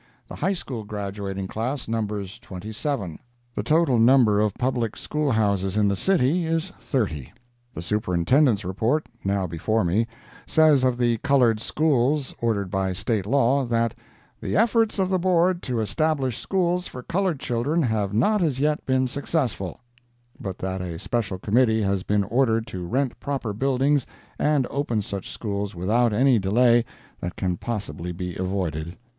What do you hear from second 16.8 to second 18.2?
for colored children have